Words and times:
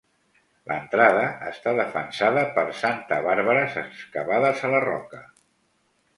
L'entrada 0.69 1.25
està 1.49 1.73
defensada 1.79 2.47
per 2.57 2.65
santabàrbares 2.81 3.79
excavades 3.83 4.65
a 4.65 4.73
la 4.75 4.83
roca. 4.89 5.23